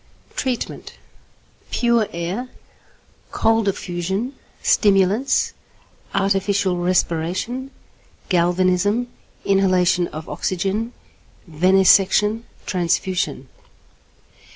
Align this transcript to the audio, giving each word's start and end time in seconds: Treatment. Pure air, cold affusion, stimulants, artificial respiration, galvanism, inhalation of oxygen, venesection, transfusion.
Treatment. 0.35 0.93
Pure 1.69 2.07
air, 2.11 2.49
cold 3.29 3.67
affusion, 3.67 4.33
stimulants, 4.63 5.53
artificial 6.15 6.77
respiration, 6.77 7.69
galvanism, 8.27 9.09
inhalation 9.45 10.07
of 10.07 10.27
oxygen, 10.27 10.91
venesection, 11.47 12.45
transfusion. 12.65 13.47